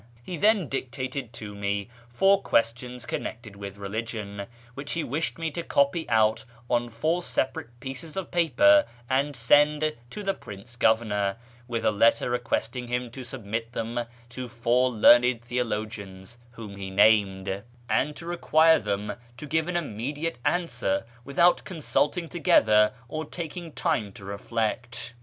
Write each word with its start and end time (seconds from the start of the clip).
He 0.23 0.35
then 0.35 0.67
dictated 0.67 1.31
to 1.33 1.53
me 1.53 1.87
four 2.09 2.41
questions 2.41 3.05
connected 3.05 3.55
with 3.55 3.77
religion, 3.77 4.47
which 4.73 4.93
he 4.93 5.03
wished 5.03 5.37
me 5.37 5.51
to 5.51 5.61
copy 5.61 6.09
out 6.09 6.43
on 6.71 6.89
four 6.89 7.21
sepa 7.21 7.57
rate 7.57 7.79
pieces 7.79 8.17
of 8.17 8.31
paper, 8.31 8.85
and 9.07 9.35
send 9.35 9.93
to 10.09 10.23
the 10.23 10.33
Prince 10.33 10.75
Governor, 10.75 11.35
with 11.67 11.85
a 11.85 11.91
letter 11.91 12.31
requesting 12.31 12.87
him 12.87 13.11
to 13.11 13.23
submit 13.23 13.73
them 13.73 14.07
to 14.29 14.49
four 14.49 14.89
learned 14.89 15.43
theo 15.43 15.63
logians 15.65 16.37
(whom 16.53 16.77
he 16.77 16.89
named), 16.89 17.61
and 17.87 18.15
to 18.15 18.25
require 18.25 18.79
them 18.79 19.13
to 19.37 19.45
give 19.45 19.67
an 19.67 19.77
immediate 19.77 20.39
answer, 20.43 21.05
without 21.23 21.63
consulting 21.63 22.27
together 22.27 22.91
or 23.07 23.23
taking 23.23 23.71
time 23.71 24.11
to 24.13 24.23
^reflect. 24.23 25.11